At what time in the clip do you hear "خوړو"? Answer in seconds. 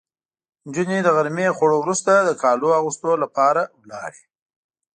1.57-1.77